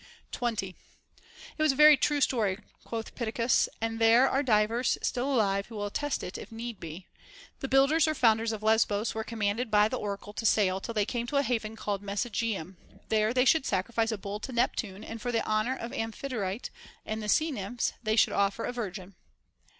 20. 0.31 0.75
It 1.59 1.61
was 1.61 1.73
a 1.73 1.75
very 1.75 1.95
true 1.95 2.21
story, 2.21 2.57
quoth 2.83 3.13
Pittacus, 3.13 3.69
and 3.79 3.99
there 3.99 4.27
are 4.27 4.41
divers 4.41 4.97
still 5.03 5.31
alive 5.31 5.67
who 5.67 5.75
will 5.75 5.85
attest 5.85 6.23
it, 6.23 6.39
if 6.39 6.51
need 6.51 6.79
be 6.79 7.05
The 7.59 7.67
builders 7.67 8.07
or 8.07 8.15
founders 8.15 8.51
of 8.51 8.63
Lesbos 8.63 9.13
were 9.13 9.23
commanded 9.23 9.69
by 9.69 9.87
the 9.87 9.99
oracle 9.99 10.33
to 10.33 10.43
sail 10.43 10.79
till 10.81 10.95
they 10.95 11.05
came 11.05 11.27
to 11.27 11.37
a 11.37 11.43
haven 11.43 11.75
called 11.75 12.01
Mesogaeum, 12.01 12.77
there 13.09 13.31
they 13.31 13.45
should 13.45 13.67
sacrifice 13.67 14.11
a 14.11 14.17
bull 14.17 14.39
to 14.39 14.51
Neptune, 14.51 15.03
and 15.03 15.21
for 15.21 15.31
the 15.31 15.45
honor 15.45 15.77
of 15.77 15.93
Amphitrite 15.93 16.71
and 17.05 17.21
the 17.21 17.29
sea 17.29 17.51
nymphs 17.51 17.93
they 18.01 18.15
should 18.15 18.33
offei 18.33 18.67
a 18.69 18.73
virgin. 18.73 19.13